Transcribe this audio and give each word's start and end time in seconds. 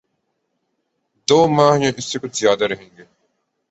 دو 1.27 1.39
ماہ 1.47 1.75
یا 1.83 1.91
اس 1.97 2.05
سے 2.05 2.19
کچھ 2.19 2.39
زیادہ 2.39 2.63
رہیں 2.63 2.89
گے۔ 2.97 3.03